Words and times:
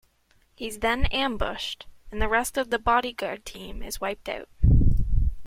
He's 0.55 0.79
then 0.79 1.05
ambushed, 1.11 1.85
and 2.09 2.19
the 2.19 2.27
rest 2.27 2.57
of 2.57 2.71
the 2.71 2.79
bodyguard 2.79 3.45
team 3.45 3.83
is 3.83 4.01
wiped 4.01 4.27
out. 4.29 4.49